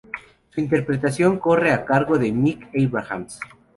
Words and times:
Su 0.49 0.59
interpretación 0.59 1.37
corre 1.37 1.71
a 1.71 1.85
cargo 1.85 2.17
de 2.17 2.31
Mick 2.31 2.69
Abrahams. 2.73 3.39